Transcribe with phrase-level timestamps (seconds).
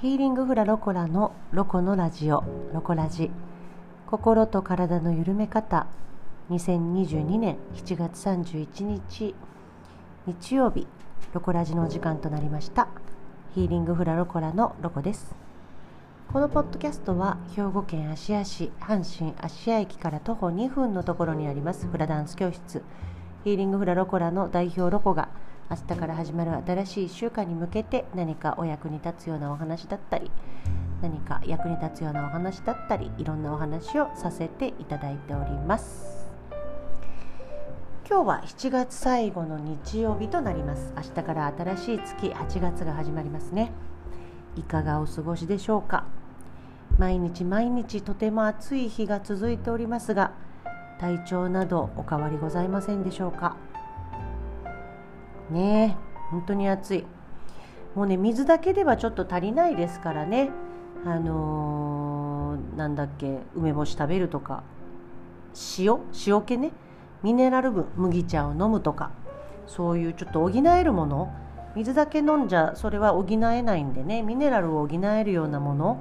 [0.00, 2.42] ヒーリングフラロコラのロコのラジオ
[2.72, 3.30] ロコラジ。
[4.06, 5.88] 心と体の緩め方。
[6.48, 9.34] 2022年7月31日
[10.26, 10.86] 日曜日。
[11.34, 12.88] ロコラジのお時間となりました。
[13.54, 15.34] ヒーリングフラロコラのロコです。
[16.32, 21.86] このポッドキャストは兵庫県芦屋市阪神芦屋駅から徒歩2分のところにあります。
[21.86, 22.82] フラダンス教室。
[23.44, 25.28] ヒーリングフラロコラの代表ロコが
[25.70, 30.28] 明日から始まる新しい1週間に向けて何かお役に立つようなお話だったり
[31.00, 36.28] 何か役に立つようなお話だったりいろんなお話をさせていただいております。
[38.08, 40.92] 今日は7月最後の日曜日となります。
[40.96, 43.70] 明日から新しい月8月が始まりますね。
[44.56, 46.04] いかがお過ごしでしょうか？
[46.98, 50.32] 毎日毎日とても暑い日が続いておりますが
[50.98, 53.54] 体調などお変わりございませんでしょうか？
[55.50, 55.96] ね。
[56.30, 57.06] 本当に暑い。
[57.94, 60.50] もうね水だけではちょっと足りないですからね。
[61.04, 64.62] あのー、なんだっけ梅干し食べるとか。
[65.78, 65.98] 塩？
[66.26, 66.72] 塩気ね。
[67.22, 69.10] ミネラル分麦茶を飲むとか。
[69.66, 71.32] そういうちょっと補えるもの。
[71.74, 74.22] 水だけ飲んじゃそれは補えないんでね。
[74.22, 76.00] ミネラルを補えるようなもの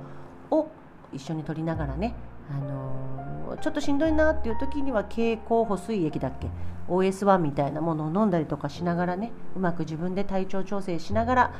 [0.51, 0.67] を
[1.13, 2.13] 一緒に取りながらね。
[2.51, 6.47] あのー、ちょっとしんどいなっていう時には経口補水液だっけ？
[6.89, 11.53] OS1 みたいなものを飲んだりとかしながらねうまく自分で体調調整しながら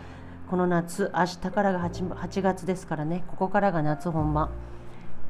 [0.49, 4.49] この夏明日からが 8, 8月ですからねここからが夏本番、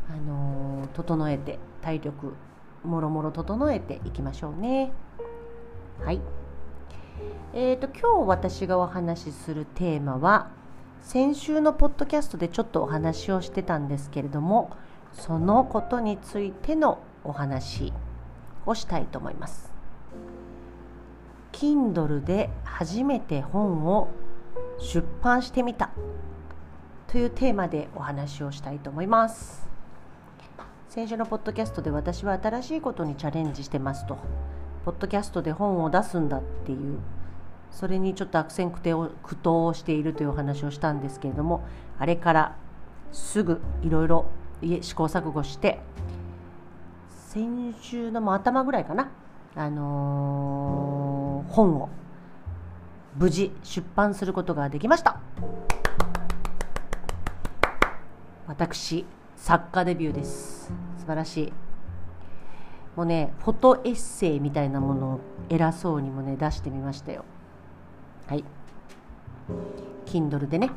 [0.10, 2.34] あのー、整えて体力
[2.84, 4.94] もろもろ整えていきましょうね。
[6.04, 6.22] はい。
[7.54, 10.50] えーと、と今日私がお話しするテーマは
[11.02, 14.72] 先週のポッドキャストでちょっとお話をしてたんですけれども
[15.12, 17.92] そのことについてのお話
[18.66, 19.69] をしたいと思います。
[21.52, 24.10] Kindle で初めて本を
[24.80, 25.90] 出版してみた。
[27.08, 29.68] というテーマでお話をしたいと思います。
[30.90, 34.18] 先週のポッドキャストで私は新しいことにチャレンジしてますと、
[34.86, 37.00] ポッドキャストで本を出すんだっていう、
[37.72, 41.64] それにちょっと悪戦苦闘をしているというお話をしたんですけれども、
[41.98, 42.56] あれから
[43.12, 44.26] すぐいろいろ
[44.62, 45.80] 試行錯誤して
[47.28, 49.10] 先週のも頭ぐらいかな、
[49.56, 50.99] あのー、
[51.44, 51.90] 本を
[53.16, 55.20] 無事出版することができました。
[58.48, 59.06] 私
[59.36, 60.72] 作家デビューです。
[60.98, 61.54] 素晴らしい。
[62.96, 65.20] もうねフォトエッセイみたいなものを
[65.50, 67.26] 偉そうにもね出してみましたよ。
[68.28, 68.44] はい。
[70.06, 70.72] Kindle でね。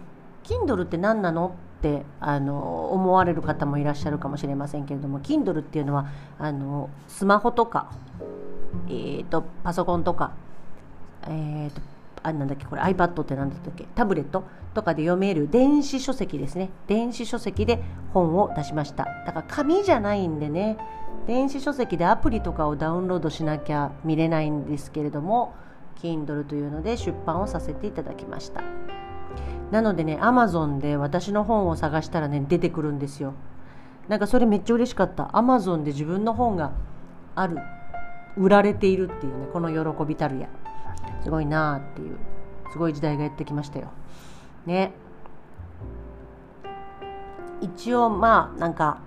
[0.44, 6.06] Kindle って何なのってあの思われる方もいらっしゃるかもしれませんけれども Kindle っていうのは
[6.38, 7.92] あのスマホとか、
[8.88, 10.32] えーと、パソコンとか、
[11.28, 11.80] えーと、
[12.22, 14.44] あなんだっけこれ iPad って何だったっけタブレット
[14.74, 20.78] とかで読める電子書籍ですね電子書籍で本を出しましただから紙じゃないんでね
[21.26, 25.54] 電子書籍でアプリとかをダウンロードしなきゃ見れないんですけれども
[26.02, 28.62] Kindle というので出版をさせていただきました。
[29.70, 33.32] なのでね、アマゾンで私の本を探したらね、出てくるんですよ。
[34.06, 35.30] なんかそれめっちゃ嬉しかった。
[35.32, 36.72] アマゾンで自分の本が
[37.34, 37.56] ある、
[38.36, 40.48] 売られているっていうね、この喜びたるや。
[41.22, 42.16] すごいなあっていう、
[42.72, 43.88] すごい時代がやってきましたよ。
[44.66, 44.92] ね。
[47.60, 49.00] 一応まあ、なんか、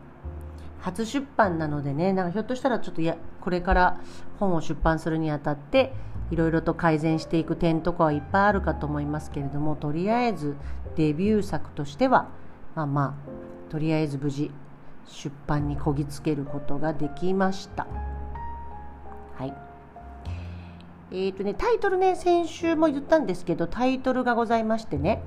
[0.79, 3.99] 初出版なのでね、なんかひょっとしたらちょっとや、これから
[4.39, 5.93] 本を出版するにあたって、
[6.31, 10.55] いろいろと改善していく点とかはいっぱいあるかと思いますけれどもとりあえず
[10.95, 12.29] デビュー作としては
[12.75, 13.03] まあま
[13.69, 14.51] あとりあえず無事
[15.07, 17.85] 出版にこぎつけることができました。
[19.37, 19.74] はい
[21.17, 25.23] えーとね、タイトルね先週も言ったんですけどタイトルがございましてね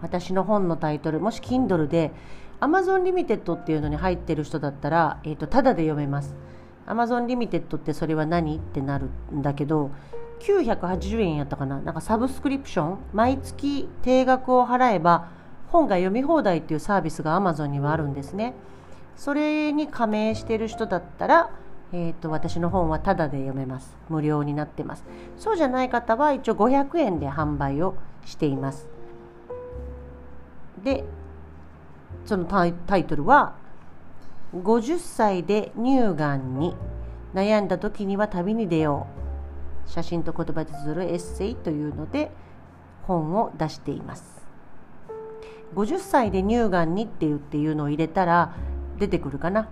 [0.00, 2.12] 私の本のタイトルもし Kindle で
[2.60, 6.36] Amazon Limited っていうのに入ってる人だったら、えーと、とタダで読めます。
[6.86, 9.90] Amazon Limited ってそれは何ってなるんだけど
[10.38, 11.80] 980円やったかな。
[11.80, 15.30] なんかサブスクリプション毎月定額を払えば
[15.66, 18.54] 本が読み放題っていうサービスが Amazon にはあるんですね。
[19.16, 21.50] それに加盟してる人だったら
[21.96, 23.96] えーと、私の本はタダで読めます。
[24.08, 25.04] 無料になってます。
[25.38, 27.94] そうじゃない方は一応500円で販売を
[28.24, 28.88] しています。
[30.82, 31.04] で
[32.26, 33.54] そのタイトルは
[34.56, 36.74] 50歳で乳がんに
[37.32, 39.06] 悩んだ時には旅に出よ
[39.86, 39.88] う。
[39.88, 42.32] 写真と言葉で綴るエッセイというので
[43.02, 44.44] 本を出しています。
[45.76, 48.56] 50歳で乳がんにって言っていうのを入れたら
[48.98, 49.68] 出てくるかな。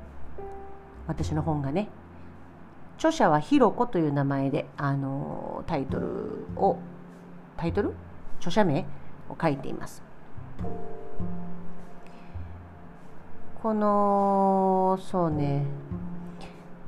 [1.09, 1.89] 私の本がね。
[3.03, 6.79] 著者はひろこという名前であのタイトルを
[7.57, 7.95] タイトル？
[8.39, 8.87] 著者名
[9.29, 10.05] を書いています。
[13.61, 15.65] このそうね。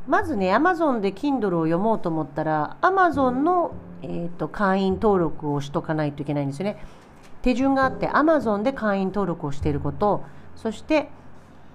[0.06, 3.72] まずね Amazon で Kindle を読もうと思ったら Amazon の、
[4.02, 6.76] えーと、会員登録をしとかないといけないんですよね。
[7.42, 10.22] 手順があって Amazon で会員登録をしていること
[10.54, 11.10] そして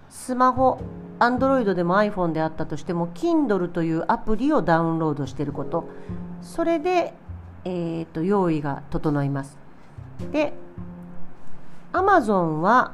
[0.09, 0.79] スマホ
[1.19, 5.89] Android でも iPhone であったとしても Kindle というアプリをダウンロードしていること。
[6.41, 7.13] それで、
[7.65, 9.57] えーと、用意が整います。
[10.31, 10.53] で
[11.94, 12.94] Amazon は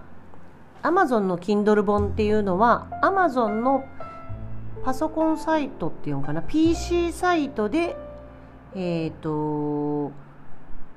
[0.84, 3.86] Amazon の Kindle 本っていうのは Amazon の
[4.84, 7.96] パソコンサイトっていうのかな？PC サイトで
[8.76, 10.12] えっ、ー、と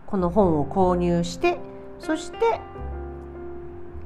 [0.07, 1.59] この本を購入して
[1.99, 2.61] そして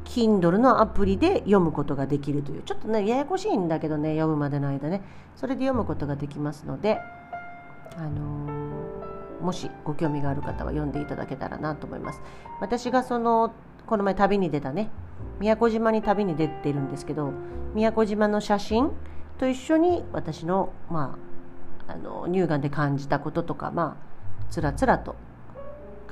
[0.05, 2.63] Kindle のアプリで読むことができるという。
[2.63, 5.03] ちょっとねややこしいんだけどね読むまでの間ね。
[5.37, 6.99] それで読むことができますので、
[7.97, 12.21] あのー、もしご興味がある方は読んでいただけたらなと思います。
[12.61, 13.53] 私がその
[13.87, 14.91] この前旅に出たね
[15.41, 17.33] 宮古島に旅に出てるんですけど
[17.75, 18.91] 宮古島の写真
[19.39, 21.19] と一緒に私の,、ま
[21.89, 25.17] あ、あの乳がんで感じたこととか、まあ、つらつらと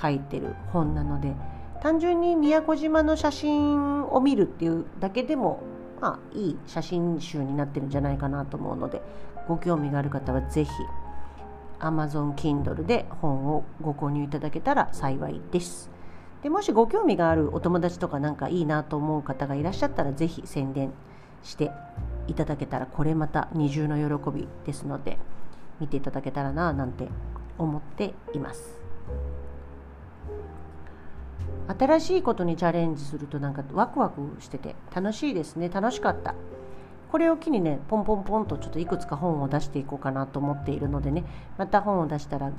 [0.00, 1.34] 書いてる本なので
[1.80, 5.62] 単純に宮古島の写真を見るっていうだけでも、
[6.00, 9.00] まあ、いい写真集になってるんじゃないかなと思うので
[9.48, 10.70] ご興味がある方は是非
[11.80, 15.90] Amazon Kindle で本をご購入いただけたら幸いです。
[16.42, 20.92] でもしご興味があるお友達とかなんかいいなと思う方がいらっしゃったら是非宣伝
[21.42, 21.70] して
[22.28, 25.18] いただけたらこれまた二重の喜びですので
[25.80, 27.08] 見ていただけたらななんて
[27.58, 28.78] 思っています
[31.78, 36.34] 新しいことにチャレンジするとなんかワクワクしてて楽しいですね楽しかった
[37.10, 41.24] これを機にねポンポンポンとちょっといくつか本を出していこうかなと思っているのでね
[41.58, 42.52] また本を出したら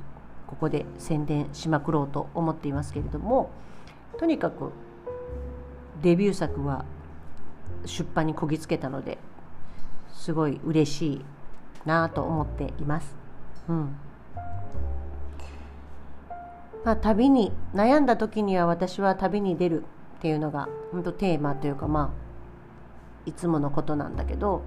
[0.46, 3.50] ここで宣伝しまくろうと思っていますけれども
[4.18, 4.70] とにかく
[6.02, 6.84] デビュー作は
[7.84, 9.18] 出版にこぎつけたので
[10.12, 11.24] すごい嬉しい
[11.84, 13.16] なと思っています。
[13.68, 13.96] うん
[16.84, 19.84] まあ、旅に悩んだ時には私は旅に出るっ
[20.20, 24.62] ていうのが本当テーマというかまあいつものことなんだけど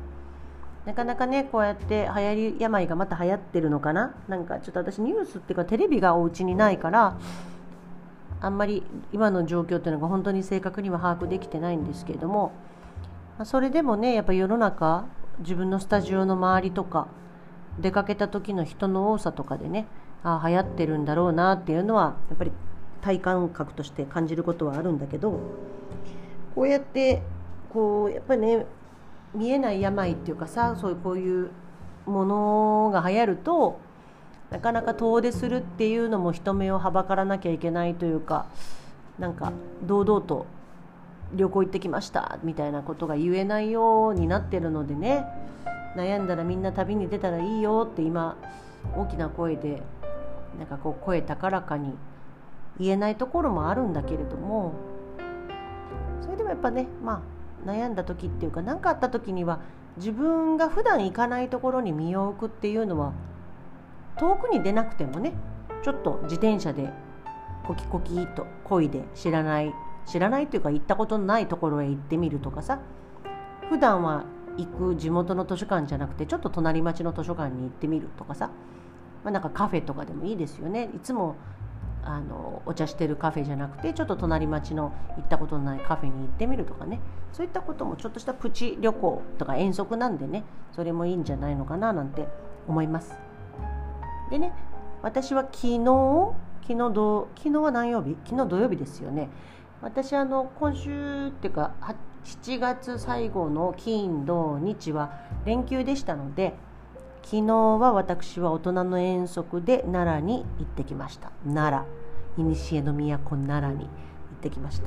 [0.85, 4.15] なかなかねこうやって流行り病がまた流行ってるのかな？
[4.27, 7.17] なんかちょっと私ニュースっていうかテレビがお家にないから
[8.39, 12.51] あんまり今の状況っていうのが本当に正確には把握できてないんですけれども
[13.44, 15.06] それでもねやっぱ世の中
[15.39, 17.07] 自分のスタジオの周りとか
[17.79, 19.88] 出かけた時の人の多さとかでね
[20.25, 22.51] あ流行ってるんだろうなっていうのはやっぱり
[23.01, 25.39] 体感覚として感じることはあるんだけど
[26.56, 27.22] こうやって
[27.72, 28.66] こうやっぱりね
[29.36, 31.51] 見えない病っていうかさそういうこういう
[32.07, 33.80] ものが流行ると
[34.50, 38.48] なかなか遠出するっていうのも人目をはばからなきゃいけないというか
[39.19, 40.48] なんか堂々と
[41.33, 45.25] 旅行行ってきましたみたいなことが言えないようになってるのでね
[45.95, 48.38] 悩んだらみんな旅に出たらいいよって今
[48.95, 49.81] 大きな声で
[50.57, 51.94] なんかこう声高らかに
[52.80, 54.74] 言えないところもあるんだけれども
[56.22, 57.24] それでもやっぱねま
[57.66, 59.60] あ悩んだ時っていうか何かあった時には
[59.98, 63.13] 自分が普段行かないところに身を置くっていうのは
[64.18, 65.34] 遠くに出なくてもね
[65.84, 66.89] ちょっと自転車で
[67.65, 69.74] コキコキと漕いで知らない
[70.06, 72.79] 知らないっていうか行ったことのないところへ行ってみるとかさ
[73.70, 74.25] 普段は
[74.58, 78.51] 行く地元の図書館じゃなくてちょっと隣町の図書館に行ってみるとかさ、
[79.25, 80.89] まあ、なんかカフェとかでもいいですよね。
[80.96, 81.36] いつも
[82.03, 87.00] あのお茶してるカフェじゃなくてちょっと隣町の行ったことのないカフェに行ってみるとかね。
[87.34, 90.44] そういったこともちょっとしたプチ旅行とか遠足なんでね。
[90.72, 92.27] それもいいんじゃないのかななんて
[92.67, 93.17] 思います。
[94.29, 94.53] でね
[95.01, 98.15] 私は昨日昨日ど昨日は何曜日？
[98.25, 99.29] 昨日土曜日ですよね。
[99.82, 101.74] 私あの今週っていうか
[102.24, 105.12] 7月最後の金土日は
[105.46, 106.55] 連休でしたので
[107.25, 111.32] 昨日は私は大人の遠足で奈良に行ってきました。
[111.44, 111.86] 奈良。
[112.36, 113.89] 古の都奈良に行っ
[114.41, 114.86] てきました。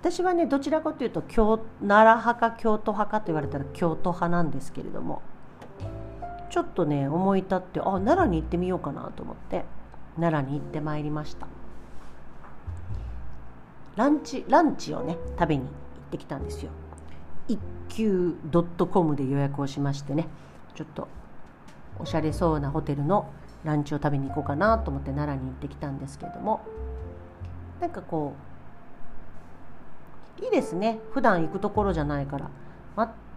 [0.00, 5.20] 私はねどちらかというと京奈良派か京都派かと言われたら京都派なんですけれども
[6.48, 9.64] ちょっとね思い立ってあ奈良に行ってみようかなと思って
[10.14, 11.48] 奈良に行ってまいりました。
[13.96, 15.70] ランチランチをね食べに行っ
[16.12, 16.70] てきたんですよ。
[17.48, 18.36] 一休
[18.92, 20.28] .com で予約をしましてね。
[20.76, 21.08] ちょっと
[21.98, 23.30] おしゃれそうなホテルの
[23.64, 26.60] ランチを食べに行こうかなと思って奈良に行ってきたんですけれども。
[27.80, 28.34] なんかこ
[30.40, 30.98] ういいですね。
[31.12, 32.50] 普段行くところじゃないから。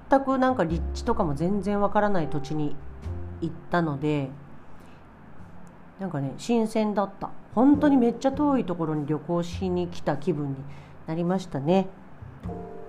[0.10, 2.76] 全くなんか立地とかも全然わからない土地に
[3.42, 4.30] 行ったので。
[6.00, 7.30] なんかね新鮮だった。
[7.56, 10.56] 本当にめっちゃ遠いところに旅行しに来た気分に
[11.08, 11.88] なりましたね。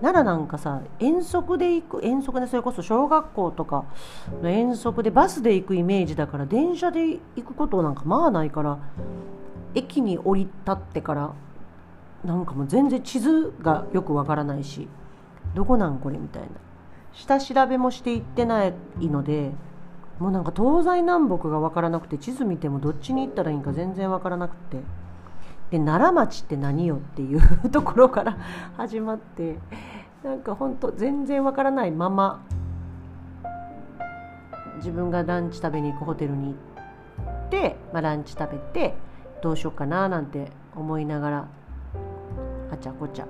[0.00, 3.84] 奈良なんかさ遠足で行く遠足でそれこそ小学校とか
[4.42, 8.78] の遠足でバスで行くイメージだから電車で行くことなんかまあないから
[9.74, 11.34] 駅に降り立ってから
[12.24, 14.88] なんかもう全然地図がよくわからないし
[15.54, 16.48] どこなんこれみたいな。
[17.12, 19.50] 下調べもしていってないので
[20.18, 24.78] もうなんか東西南北が分からなくて地図見てもどっちに行ったらいいんか全然分からなくて。
[25.70, 28.36] で奈良町って何よっていう ところから
[28.76, 29.58] 始まって
[30.24, 32.40] なんかほんと全然分からないまま
[34.76, 38.94] 自分がランチ食べに行くホテルに行って、まあ、ランチ食べて
[39.42, 41.48] どうしようかななんて思いながら
[42.70, 43.26] あちゃこちゃ、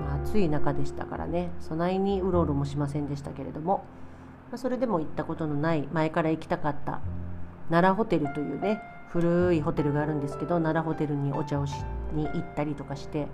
[0.00, 3.84] まあ、暑い中でしたからねそないにうろうろもしませんでしたけれども、
[4.50, 7.00] まあ、それでも行ったことのない前から行きたかった
[7.68, 8.80] 奈良ホテルというね
[9.14, 11.72] 古いホテルがあるんですけど奈良ホテルにお茶をし
[12.12, 13.28] に行ったりとかして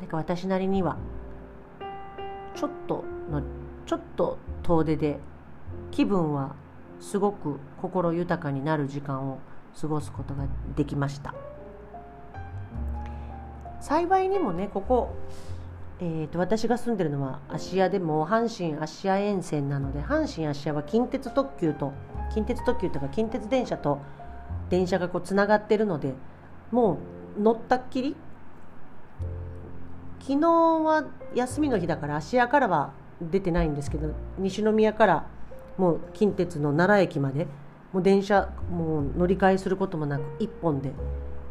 [0.00, 0.96] なんか私なりには
[2.56, 3.40] ちょっとの
[3.86, 5.20] ちょっと遠出で
[5.92, 6.56] 気分は
[6.98, 9.38] すごく心豊かになる時間を
[9.80, 11.32] 過ごすことができました。
[13.80, 15.14] 幸いにもねここ、
[16.00, 21.92] えーと、私が住んでるのは芦屋でも阪神芦屋沿線なので阪神芦屋は近鉄特急と
[22.32, 24.00] 近鉄特急とか近鉄電車と
[24.70, 26.14] 電車がこうつながってるので
[26.70, 26.98] も
[27.38, 28.16] う乗ったっきり？
[30.20, 35.26] 昨日は休みの日だから芦屋からは出てないんですけど西宮から
[35.76, 37.46] もう近鉄の奈良駅まで
[37.92, 40.92] もう電車もう乗り換えすることもなく1本で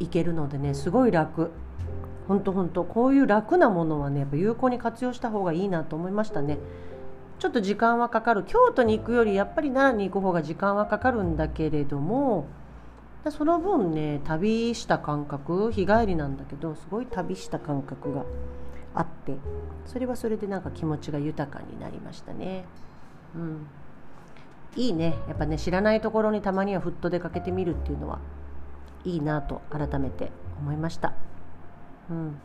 [0.00, 1.50] 行けるのでねすごい楽。
[2.28, 6.58] 本当本当こういう楽なものはねやっぱ有効に活用した方がいいなと思いましたね。
[7.42, 12.46] ちょっと時間はかかる京都に行くよりやっぱり奈良に行く方が時間はかかるんだけれども
[13.30, 18.24] その分ね旅した感覚日帰りなんだけどすごい旅した感覚が
[18.94, 19.34] あって
[19.86, 22.64] それはそれでなんか気持ちが豊かになりましたね。
[23.34, 23.66] うん
[24.76, 28.20] いいねやっぱね知らないところにたまにはふっと出かけてみるっていうのは
[29.04, 30.30] いいなと改めて
[30.60, 31.12] 思いました。
[32.08, 32.36] うん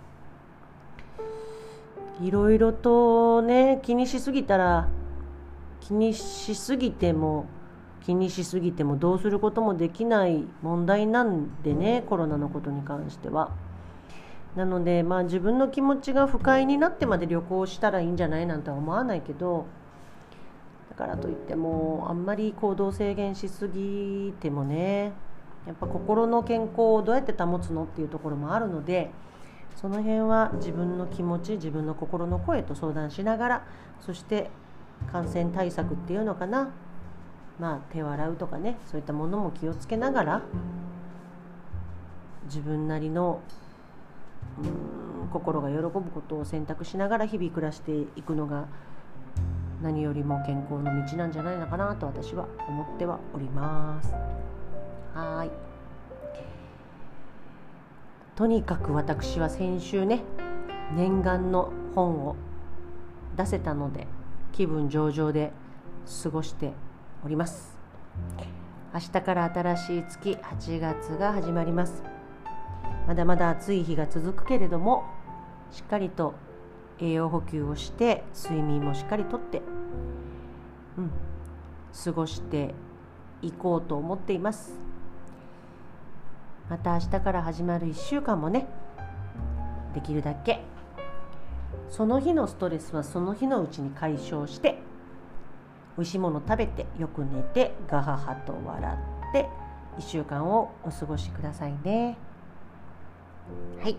[2.21, 4.87] いろいろとね気にしすぎたら
[5.81, 7.45] 気にしすぎても
[8.05, 13.51] 気にしすぎてもどうすることもできない問題なんでねコロナのことに関しては。
[14.55, 19.67] なのでまあ自分の気持ちが不快になってまで旅行したらいいんじゃないなんては思わないけど
[20.89, 25.11] だからといってもあんまり行動制限しすぎてもね
[25.67, 29.11] やっぱ心の健康をどうやって保つのっていうところもあるので
[29.79, 33.67] その辺は自分の気持ち自分の心の声と相談しながら
[33.99, 34.49] そして
[35.11, 36.71] 感染対策っていうのかな
[37.59, 40.41] まあ手を洗うとかねそういったものも気をつけながら
[42.45, 43.41] 自分なりの
[44.59, 44.67] う
[45.25, 48.65] ん心が喜ぶことを選択しながら日々暮らしていくのが
[49.83, 54.13] 何よりも健康の道なんじゃないのかなと私は思ってはおります。
[55.13, 55.76] はい
[58.37, 60.21] とにかく私は先週ね
[60.95, 62.35] 念願の本を
[63.35, 64.05] 出せたので
[64.51, 65.51] 気分上々で
[66.23, 66.73] 過ごして
[67.25, 67.75] おります。
[68.93, 72.03] 明日から新しい月8月が始まります。
[73.07, 75.05] まだまだ暑い日が続くけれども
[75.71, 76.35] しっかりと
[76.99, 79.63] 栄養補給をして睡眠もしっかりとって、
[80.95, 81.11] うん、
[82.05, 82.75] 過ごして
[83.41, 84.86] いこうと思っています。
[86.69, 88.67] また明日から始まる1週間もね
[89.93, 90.61] できるだけ
[91.89, 94.77] その日のストレスはその日のうちに解消して
[95.97, 98.97] 美味しいもの食べてよく寝てガハハと笑
[99.29, 99.49] って
[99.97, 102.17] 1週間をお過ごしくださいね。
[103.81, 103.97] はい。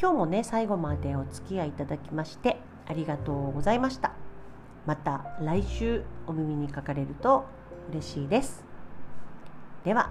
[0.00, 4.12] 今日もね最後までお付き合いいただきましてありがとうございました。
[4.86, 7.46] また来週お耳にかかれると
[7.90, 8.64] 嬉しいです。
[9.84, 10.10] では。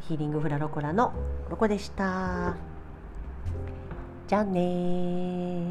[0.00, 1.12] ヒーリングフラロコラの
[1.48, 2.54] ロコでした。
[4.26, 5.64] じゃあね